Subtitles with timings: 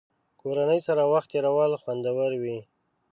[0.41, 2.57] کورنۍ سره وخت تېرول خوندور وي.